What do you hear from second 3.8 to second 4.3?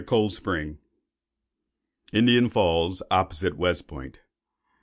POINT.